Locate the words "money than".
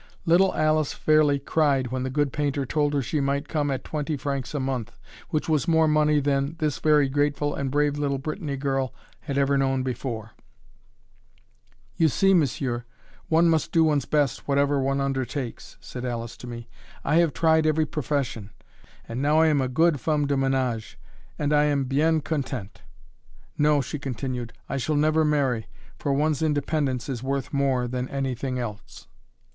5.87-6.55